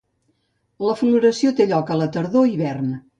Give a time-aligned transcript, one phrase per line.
[0.85, 2.89] La floració té lloc a la tardor-hivern.